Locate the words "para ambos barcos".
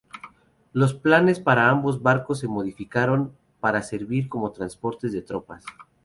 1.39-2.39